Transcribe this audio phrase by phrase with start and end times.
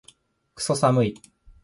[0.55, 1.21] クソ寒い